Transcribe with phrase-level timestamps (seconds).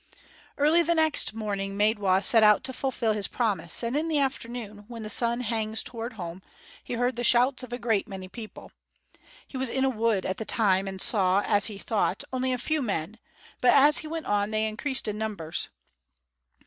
[0.57, 4.85] Early the next morning, Maidwa set out to fulfil his promise; and in the afternoon,
[4.87, 6.41] when the sun hangs toward home,
[6.83, 8.71] he heard the shouts of a great many people.
[9.47, 12.57] He was in a wood at the time, and saw, as he thought, only a
[12.57, 13.19] few men,
[13.61, 15.69] but as he went on they increased in numbers.